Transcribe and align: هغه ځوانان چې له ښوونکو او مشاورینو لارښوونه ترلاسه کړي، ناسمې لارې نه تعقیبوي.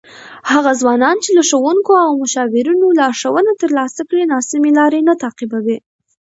هغه 0.51 0.71
ځوانان 0.81 1.15
چې 1.23 1.29
له 1.37 1.43
ښوونکو 1.49 1.93
او 2.05 2.11
مشاورینو 2.23 2.97
لارښوونه 2.99 3.51
ترلاسه 3.61 4.01
کړي، 4.09 4.23
ناسمې 4.33 4.69
لارې 4.79 4.99
نه 5.07 5.13
تعقیبوي. 5.23 5.77